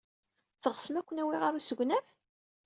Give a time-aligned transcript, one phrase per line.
[0.61, 2.07] Teɣsem ad ken-awiɣ ɣer usegnaf?